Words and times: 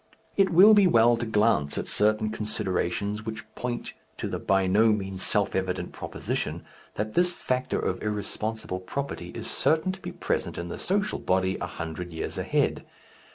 It 0.35 0.49
will 0.49 0.73
be 0.73 0.87
well 0.87 1.15
to 1.17 1.27
glance 1.27 1.77
at 1.77 1.87
certain 1.87 2.31
considerations 2.31 3.23
which 3.23 3.45
point 3.53 3.93
to 4.17 4.27
the 4.27 4.39
by 4.39 4.65
no 4.65 4.87
means 4.91 5.21
self 5.21 5.53
evident 5.55 5.91
proposition, 5.91 6.65
that 6.95 7.13
this 7.13 7.31
factor 7.31 7.77
of 7.77 8.01
irresponsible 8.01 8.79
property 8.79 9.29
is 9.35 9.45
certain 9.45 9.91
to 9.91 9.99
be 10.01 10.11
present 10.11 10.57
in 10.57 10.69
the 10.69 10.79
social 10.79 11.19
body 11.19 11.55
a 11.61 11.67
hundred 11.67 12.13
years 12.13 12.39
ahead. 12.39 12.83